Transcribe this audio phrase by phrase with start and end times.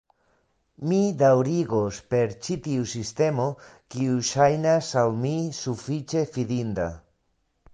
[0.91, 3.45] Mi daŭrigos per ĉi tiu sistemo,
[3.97, 6.89] kiu ŝajnas al mi sufiĉe fidinda.